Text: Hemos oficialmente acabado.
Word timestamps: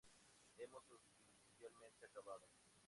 Hemos 0.57 0.89
oficialmente 1.29 2.05
acabado. 2.17 2.47